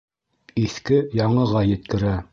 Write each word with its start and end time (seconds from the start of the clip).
Иҫке 0.61 0.97
яңыға 1.21 1.63
еткерә. 1.77 2.21